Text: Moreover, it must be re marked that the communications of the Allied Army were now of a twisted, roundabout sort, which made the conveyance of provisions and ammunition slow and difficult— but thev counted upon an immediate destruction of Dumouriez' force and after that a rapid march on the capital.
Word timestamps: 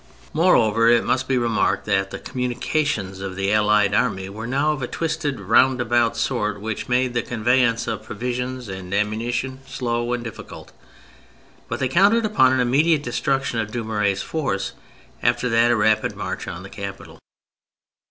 Moreover, 0.33 0.89
it 0.89 1.03
must 1.03 1.27
be 1.27 1.37
re 1.37 1.47
marked 1.47 1.85
that 1.85 2.09
the 2.09 2.17
communications 2.17 3.21
of 3.21 3.35
the 3.35 3.53
Allied 3.53 3.93
Army 3.93 4.29
were 4.29 4.47
now 4.47 4.71
of 4.71 4.81
a 4.81 4.87
twisted, 4.87 5.39
roundabout 5.39 6.17
sort, 6.17 6.59
which 6.59 6.89
made 6.89 7.13
the 7.13 7.21
conveyance 7.21 7.85
of 7.85 8.01
provisions 8.01 8.67
and 8.67 8.95
ammunition 8.95 9.59
slow 9.67 10.11
and 10.13 10.23
difficult— 10.23 10.71
but 11.69 11.79
thev 11.79 11.91
counted 11.91 12.25
upon 12.25 12.51
an 12.51 12.59
immediate 12.61 13.03
destruction 13.03 13.59
of 13.59 13.69
Dumouriez' 13.69 14.23
force 14.23 14.71
and 15.21 15.29
after 15.35 15.49
that 15.49 15.69
a 15.69 15.75
rapid 15.75 16.15
march 16.15 16.47
on 16.47 16.63
the 16.63 16.69
capital. 16.71 17.19